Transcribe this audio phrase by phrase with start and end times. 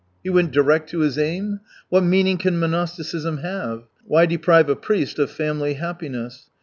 [0.23, 1.59] He went direct to his aim?
[1.93, 3.83] ^What meaning can monastic ism have?
[4.07, 6.49] Why deprive a priest of family happiness